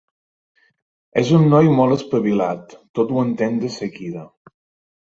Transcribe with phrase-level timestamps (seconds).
[1.23, 4.27] És un noi molt espavilat: tot ho entén de seguida.